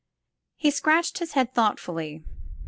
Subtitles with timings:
[0.57, 2.23] He scratched his head thoughtfully.